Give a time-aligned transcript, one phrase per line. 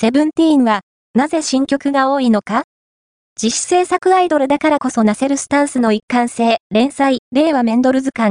[0.00, 0.80] セブンティーンは、
[1.14, 2.62] なぜ新曲が多いのか？
[3.36, 8.28] 自主制作アイドルだからこそなせるスタンスの一貫性、連載、令和メンドル図鑑、